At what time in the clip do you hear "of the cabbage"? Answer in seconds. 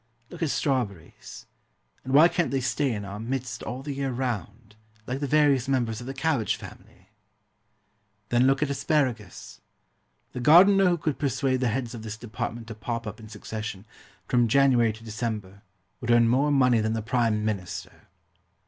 6.01-6.55